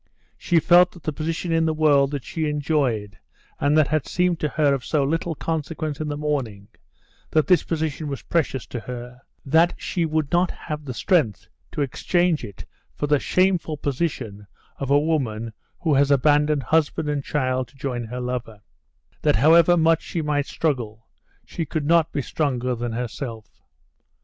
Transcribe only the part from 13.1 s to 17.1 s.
shameful position of a woman who has abandoned husband